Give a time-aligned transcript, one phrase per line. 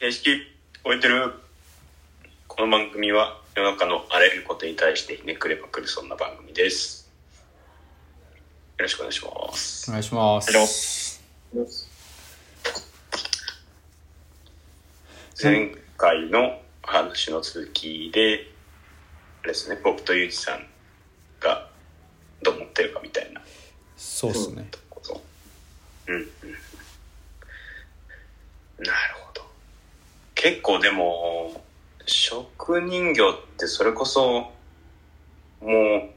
[0.00, 0.30] 形式
[0.84, 1.34] 置いてる。
[2.46, 7.10] この番組は世の中のあらゆることに対してひねくれまくるそんな番組です。
[8.78, 9.90] よろしくお願いします。
[9.90, 11.20] お願いします。
[15.42, 18.46] 前回の話の続きで
[19.42, 20.64] あれですね僕とゆうじさん
[21.40, 21.68] が
[22.44, 23.40] どう思ってるかみたいな。
[23.96, 24.70] そうっすね。
[26.06, 26.22] うんうん。
[28.78, 29.17] なるほど
[30.40, 31.60] 結構でも
[32.06, 34.52] 職人業ってそれこそも
[35.60, 36.10] う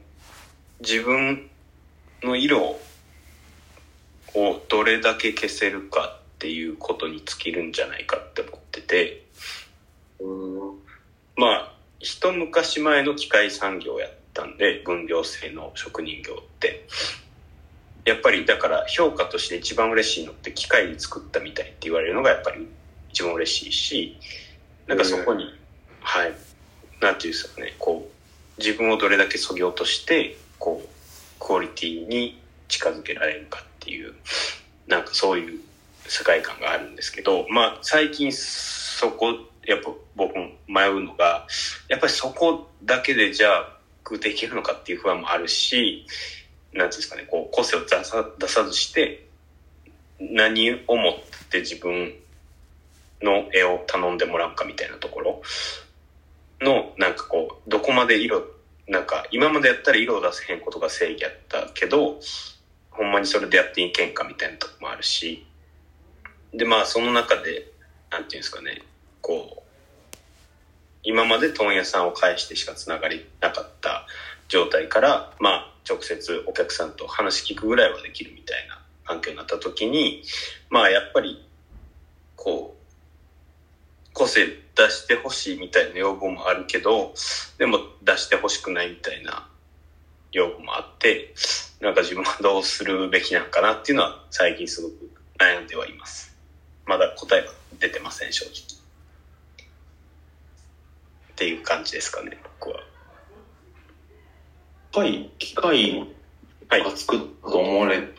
[0.78, 1.50] 自分
[2.22, 2.78] の色
[4.36, 9.24] をどれだけ消せるかっていうことに尽きるんじゃないかって思ってて。
[11.36, 16.86] まあ一昔前の機械産業やったんで分業制の職人業って。
[18.04, 22.68] やっぱりだから評価として一番嬉しいのって機械で作ったみたいって言われるのがやっぱり
[23.12, 24.16] 一番嬉しいし
[24.86, 25.44] なんかそこに、
[26.00, 26.34] はい
[27.00, 30.88] なんていうんですかねこう自分をどれだけそぎ落としてこう
[31.38, 34.14] クオリティに近づけられるかっていう
[34.86, 35.60] なんかそういう
[36.06, 39.32] 世界観があるんですけどまあ最近そこ
[39.66, 41.46] やっぱ僕も迷うのが
[41.88, 46.06] やっぱりそこだけでじゃあ食っていけるのかっていう不安もあるし
[46.72, 49.26] なんていうんですかね、こう、個性を出さ出さずして、
[50.18, 51.10] 何をも
[51.44, 52.14] って自分
[53.22, 55.42] の絵を頼んでもらうかみたいなところ。
[56.62, 58.42] の、なんかこう、どこまで色、
[58.88, 62.20] なんか、今までやったら色を出せへんことが正義やったけど、
[62.90, 65.46] ほんまにそれでやっていけんかみたいなとこもあるし、
[66.54, 67.70] で、まあ、その中で、
[68.10, 68.82] なんていうんですかね、
[69.20, 69.62] こう、
[71.02, 74.06] 今まで問屋さんを介してしか繋がりなかった
[74.48, 80.22] 状態から、まあ、直接お客さんと話聞くぐらいはできるみたいな環境になった時に、
[80.70, 81.44] まあ、やっぱり、
[82.36, 82.81] こう、
[84.12, 87.14] 個性出してほしいみたいな要望もあるけど、
[87.58, 89.48] でも出してほしくないみたいな
[90.32, 91.34] 要望もあって、
[91.80, 96.36] なんか自分はどうするべきなのかなっていうのは最近すごく悩んではいます。
[96.86, 98.54] まだ答えは出てません、正直。
[101.32, 102.80] っていう感じですかね、僕は。
[104.94, 106.06] はい、機械
[106.68, 106.84] はい。
[106.84, 108.12] が作ったと思われる、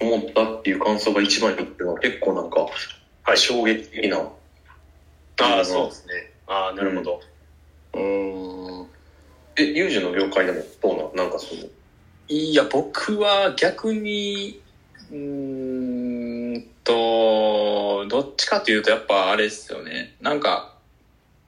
[0.00, 2.66] 思ったっていう感想が一番にっていうのは結構なんか、
[3.24, 4.28] はい衝撃的な。
[5.40, 6.30] ああ、そうですね。
[6.46, 7.20] ああ、なるほど。
[7.94, 8.86] うーん。
[9.56, 11.62] え、有事の業界でもどうなんなんかその、
[12.28, 14.56] いや、僕は逆に、
[15.10, 20.10] うーんと、どっちかというとやっぱあれですよね。
[20.20, 20.68] なんか、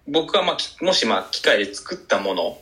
[0.06, 2.56] 僕はまあ、きもしまあ、機械で作ったもの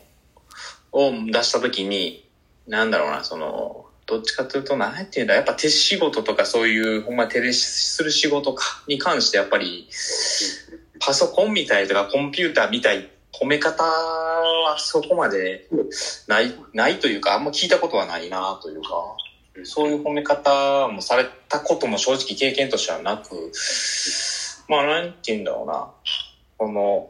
[0.93, 2.21] を出したときに、
[2.67, 9.87] なんだろうな、その、どっちかというと、なんていうんだ、やっぱ手仕事とかそういう、ほんま手でする仕事かに関してやっぱり、
[11.05, 15.61] パソコンみたいとかコンピューターみたい、褒め方はそこまで
[16.29, 19.17] ない、ないというか、あんま聞いたことはないなというか、
[19.65, 23.51] そういう褒め方もされたことも正直経験としてはなく、
[24.69, 25.89] まあなんて言うんだろうな、
[26.57, 27.05] この、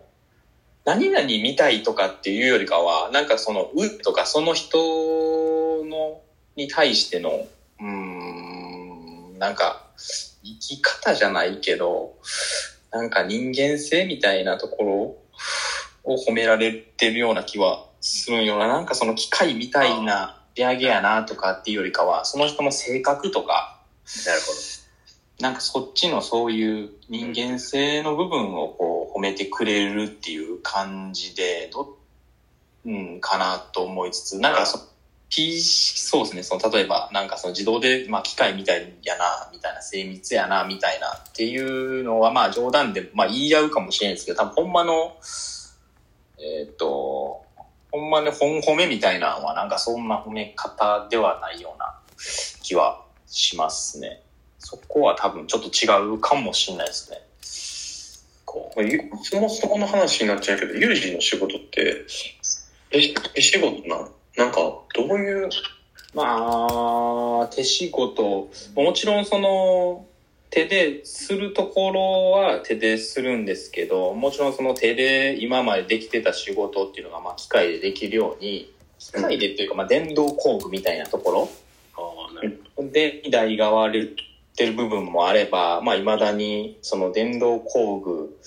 [0.86, 6.19] 何々見たいとかっていうよりかは、なんかその、うとかその人の、
[6.56, 7.47] に対しての、
[7.78, 9.76] うーん、なんか、
[10.42, 12.10] 生き方じゃないけど、
[12.92, 23.81] なんか人間性みたいなところを褒められてるような気はするような、なんかその機械みたいな仕上げやなとかっていうよりかは、その人の性格とか、
[24.26, 24.52] なるほ
[25.41, 31.98] なんかそっちのそういう人間性の部分をこう褒めてくれるっていう感じで、ど、
[32.84, 34.78] うん、かなと思いつつ、なんかそ、
[35.32, 45.16] P、そうですね、その例えばなんかその自動で、まあ機械みたいやな、みたいな精密やな、みたいなっていうのはまあ冗談で、まあ言い合うかもしれないですけど、多分ほんまの、
[46.38, 47.43] えーっと、
[47.91, 51.99] ほんまの本褒めみたいなのはなんかそんな褒め方ではないような
[52.62, 54.22] 気はしますね。
[54.59, 57.22] そこは多分ちょっと違うかもしれないですね。
[58.44, 62.05] こまあゆそもそもの話になっちゃうけど、有事の仕事って、
[62.90, 64.58] え、え仕事なんなんか、
[64.94, 65.50] どういう、う。
[66.14, 70.06] まあ、手仕事、もちろんその、
[70.50, 81.49] 手でするところは手でするんですけど、もちろんその手で今までできてた仕事っていうのがまあ機械でできるように、機械でっていうかまあ電動工具みたいなところ、
[82.90, 84.08] で、台が割れ
[84.56, 88.38] てる部分もあれば、まあ、未だに、その電動工具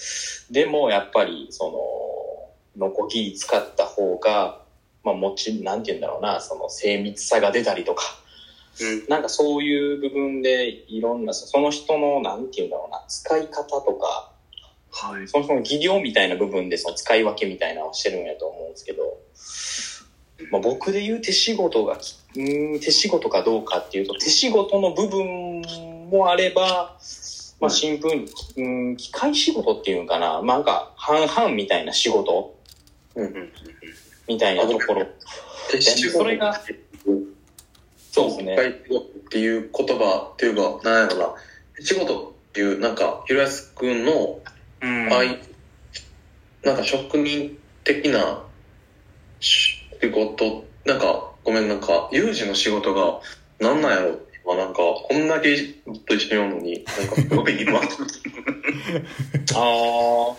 [0.51, 4.61] でも、やっぱり、その、ノコギリ使った方が、
[5.05, 8.03] まあ、もち、なんて言うんだろうな、その精密さが出たりとか、
[8.79, 8.85] ど。
[8.85, 9.05] うん。
[9.07, 14.31] なんかそういう部分で、いろんな、その人の、なんて言うんだろうな、使い方とか、
[14.89, 15.27] はい。
[15.27, 19.19] そもそも技量みたいな部分でその使い分けみたいなのをしてるんやと思うんですけど、
[20.51, 25.61] まあ、僕で言う手仕事がき、うーん、手仕事かどうかっていうと、手仕事の部分
[26.09, 26.97] もあれば、
[27.59, 28.25] まあ、シンプルに、
[28.57, 32.55] うん、機械仕事っていうのかな、まあ、なんか、半々みたいな仕事
[33.15, 33.51] うん
[34.27, 35.07] みたいなところ。
[35.71, 36.53] 手仕事それが
[38.11, 38.55] そうですね。
[38.55, 38.59] っ
[39.29, 41.35] ていう言葉っていうか、なんやろな。
[41.75, 44.39] 手仕事っていう、なんか、ひろやすくんの、
[44.81, 45.39] うんああい
[46.63, 48.43] なんか職人的な
[49.39, 53.19] 仕事、なんか、ごめん、なんか、有事の仕事が、
[53.59, 60.35] なんなんやろまあなんか、こんだけずっと一緒におるのに、なんかすごい今、 ああ、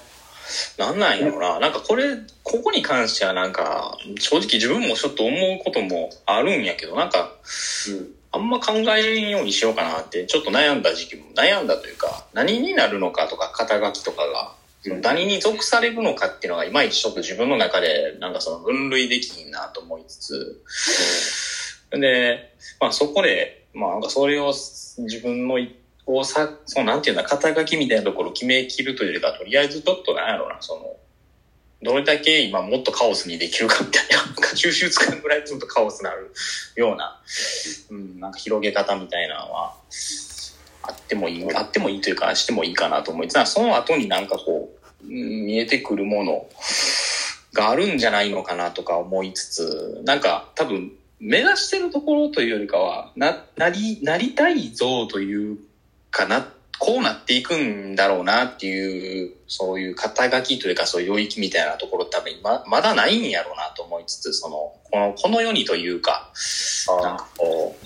[0.78, 1.58] なんなんやろな。
[1.60, 7.32] なんかこれ、ここに関してはなんか、正直自分もちょっと思うこともあるんやけど、なんか、
[8.32, 14.52] あんま考えんようにしようかなって、ちょっと悩んだ時期も、悩んだというか、何になるのかとか、肩書きとかが、
[15.02, 20.62] 何に属されるのかっていうのが、いまいちちょっと自分の中で、なんかその分類できひんなと思いつつ、
[21.90, 25.76] で、まあそこで、まあなんかそれを自分のい、
[26.06, 30.97] をさ、そのなんていうんだ、肩書きみたいなところを決めきるというよりか、とりあえずちょっとなんやろうな、その、
[31.82, 36.32] どれだけ今もっとカオスにできるかみたいな、 なんか収集つかんぐらいちょっとカオスになる
[36.76, 37.20] ような、
[37.91, 39.75] うん、なんか広げ方みたいなのは、
[40.82, 46.49] あってもいい、あってもいいというか、してもいいかなと思いつつ、その後になんかこう、見えてくるもの
[47.53, 55.58] があるんじゃないのかなとか思いつつ、なんか多分、目指してるところというよりかは、な、なり、なりたい像という
[56.16, 56.48] かな、
[56.78, 66.30] こうなっていくんだろうなっていう、そういう肩書きというかそういう領域みたいなところ多分ま、まだないんやろうなと思いつつ、その、この、この世にというか、
[67.02, 67.76] なんかこ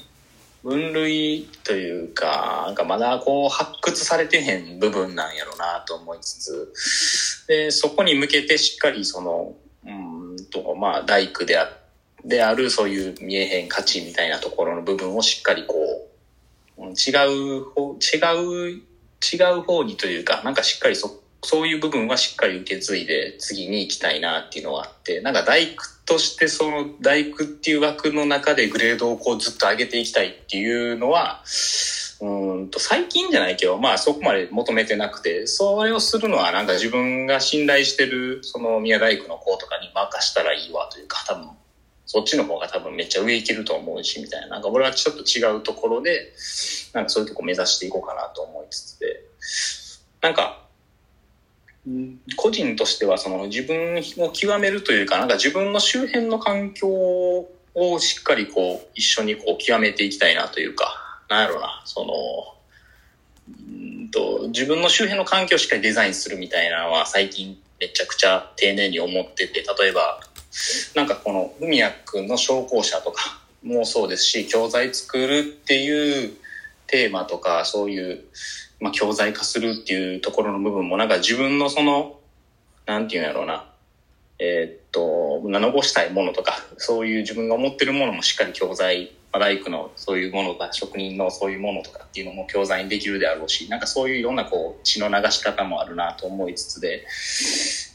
[0.64, 9.54] う、分類というか、なんかまだこう発掘されてへん部分なんやろうなと思いつつ、で、そこに向けてしっかりその、
[9.84, 9.92] うー
[10.34, 11.68] んと、まあ、大工であ、
[12.24, 15.79] であるそういう見えへん価値みたいなところの部分をしっかりこう、う
[16.94, 18.18] 違う方、違
[18.68, 18.82] う、
[19.32, 31.42] 違う方にというか、なんかしっかりそ、そういう部分はしっかり受け継いで次に行きたいなっていうのがあって、なんか大工としてその大工っていう枠の中でグレードをこうずっと上げていきたいっていうのは、
[32.20, 41.48] うんと最近じゃないけど、まあそこまで求めてなくて、それをするのはなんか自分が信頼してるその宮大工の子とかに任したらいいわというか、多分
[42.12, 44.48] そっちの方が多分めっちゃ上行けると思うし、みたいな。
[44.48, 46.32] なんか俺はちょっと違うところで、
[46.92, 49.22] なんかそういうとこ目指していこうかなと思いつつで、
[50.20, 50.66] なんか、
[52.34, 62.14] 個人としてはその自分を極めるというか、なんか自分の周辺の環境をしっかりこう一緒にこう極めていきたいなというか、なんやろうな、その、
[63.46, 63.52] う
[64.02, 70.20] んと自分の周辺の環境をしっかりデザインするみたいなのは最近めちゃくちゃ丁寧に思ってて、例えば、
[70.94, 76.32] なんかこの海谷くんの商工者とかもそうですし、教材作るっていう
[76.86, 78.24] テーマとか、そういう、
[78.80, 82.18] まあ、教材化するっていうところの部分も、なんか自分のその、
[82.86, 83.66] なんていうんやろうな、
[84.38, 97.06] えーっと、残したいものとか、そういう自分が思ってるものもしっかり教材、まあ、大工のそういうものとか、職人のそういうものとかっていうのも教材にできるであろうし、なんかそういういろんなこう、血の流し方もあるなと思いつつで、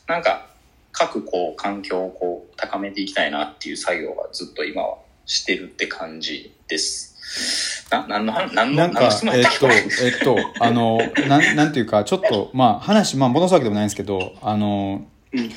[0.07, 0.54] なんか、
[0.97, 7.85] 各こう、環境をこう、高めていきたいなっていう作業はずっと今はしてるって感じです。
[7.91, 15.51] な、なんの話、なんの、なんかえっと、えっと、あの、なん、なんていうか、ちょっと、まあ、話、まあ、戻すわけでもないんですけど、あの、うん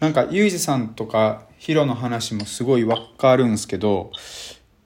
[0.00, 4.10] なんか、ユージさんとか、ヒロの話もすごいわかるんですけど、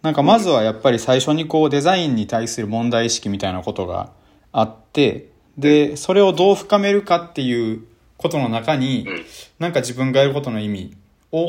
[0.03, 4.13] なんか、まずはやっぱり最初にこう、デザインに対する問題意識みたいなことが
[4.53, 7.85] あって、で、それをどう深めるかっていう
[8.17, 9.25] ことの中に、うん。
[9.59, 10.97] なんか自分がやることの意味
[11.33, 11.47] を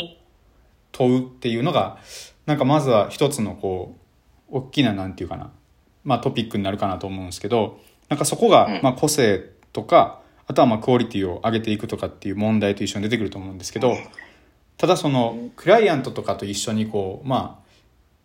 [0.91, 1.97] 問うっていうのが、
[2.45, 3.95] なんかまずは一つのこ
[4.50, 5.51] う、大きななんていうかな、
[6.03, 9.43] まあトピックになるかなと思うんですけど、なんかそこがうん、まあ個性
[9.74, 13.97] とか、あとはまあクオリティを上げていくとかっていう問題と一緒に出てくると思うんですけど、
[14.77, 17.67] ただその、クライアントとかと一緒にこう、まあ、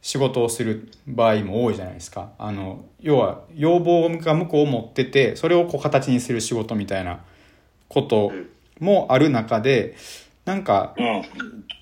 [0.02, 2.32] 仕事をする場合も多いじゃないですか。
[2.38, 7.24] あの、要は、要望が向こう持ってて、それをこう形にする仕事みたいな
[7.92, 8.32] こと
[8.80, 9.96] もある中で、
[10.44, 10.94] なんか、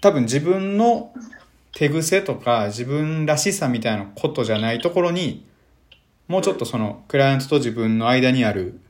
[0.00, 1.12] 多分自分の
[1.73, 5.47] 手癖とか自分らしさみたいなことじゃないところに
[6.26, 8.81] もうちょっとそのクライアントと自分の間にある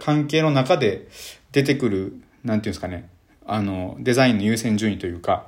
[0.00, 1.06] 関係の中で
[1.52, 3.08] 出てくるなんていうんですかね
[3.46, 5.46] あのデザインの優先順位というか、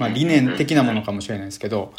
[0.00, 1.92] まあ、理念的なものかもしれないですけど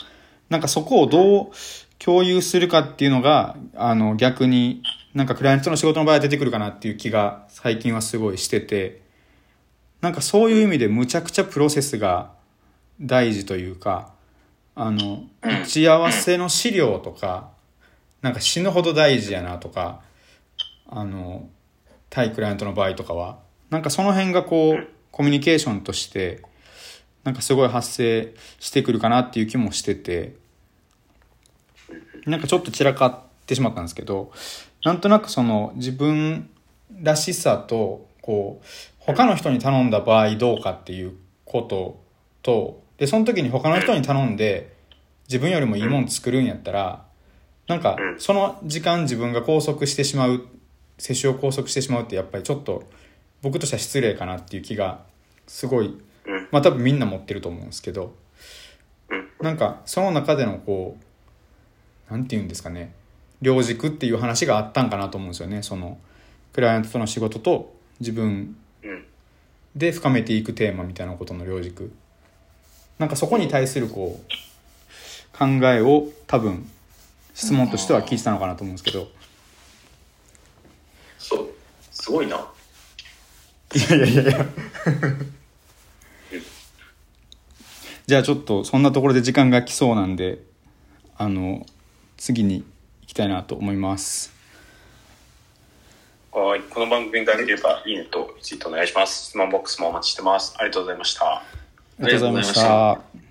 [0.50, 1.52] なんかそこをどう
[2.00, 4.82] 共有するかっていうのが、あの、逆に、
[5.14, 9.02] なんかクライアントの仕事の場合は出てくるかなっていう気が最近はすごいしてて、
[10.02, 12.32] なんかそういう意味でむちゃくちゃプロセスが
[13.02, 14.14] 大事というか、
[14.76, 17.50] あの、打ち合わせの資料とか、
[18.22, 20.02] なんか死ぬほど大事やなとか、
[20.88, 21.50] あの、
[22.10, 23.40] 対クライアントの場合とかは、
[23.70, 26.42] なんかその辺がこう、コミュニケーションとして、
[27.24, 30.36] なんかすごい発生してくるかなっていう気もしてて、
[32.26, 34.32] なんかちょっと散らかってしまったんですけど、
[34.84, 36.50] なんとなくその自分
[37.02, 38.66] らしさと、こう、
[39.00, 42.02] 他の人に頼んだ場合どうかっていうこと
[42.42, 44.76] と、で、その時に他の人に頼んで、
[45.28, 47.06] 自分よりもいいもん作るんやったら、
[47.68, 50.48] なんか、その時間自分が拘束してしまう、
[50.98, 52.84] 接種を拘束してしまうってやっぱりちょっと、
[53.42, 55.04] 僕としては失礼かなっていう気が、
[55.48, 55.96] すごい、
[56.52, 58.16] まあ多分みんな持ってると思うんですけど、
[59.42, 60.98] なんか、その中でのこ
[62.10, 62.94] う、なんて言うんですかね、
[63.42, 65.64] 両軸っていう話があったんかなと思うんですよね。
[65.64, 65.98] その、
[66.54, 69.06] クライアントとの仕事と自分うん。
[69.76, 71.92] で深めていくテーマみたいなことの両軸。
[72.98, 76.70] なんかそこに対するこう、考えを多分、
[77.34, 79.08] 質問としては聞いてたのかなと思うんですけど。
[81.18, 81.50] そう。
[81.92, 82.36] すごいな。
[83.74, 84.46] いやいやいやいや。
[88.08, 90.40] じゃあちょっとそんなところで時間が来そうなんで、
[91.16, 91.66] あの、
[92.18, 92.66] 次に行
[93.10, 94.32] きたいなと思います。
[96.32, 96.62] はい。
[96.62, 99.30] この番組が良ければ、いいねとツイートお願いします。
[99.30, 100.54] 質問ボックスもお待ちしてます。
[100.58, 101.26] ありがとうございました。
[101.26, 101.44] あ
[102.00, 103.29] りがとうございました。